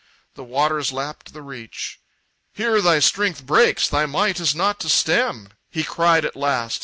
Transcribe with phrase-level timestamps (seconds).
[0.33, 1.99] The waters lapped the reach.
[2.53, 6.79] "Here thy strength breaks, thy might is nought to stem!" He cried at last.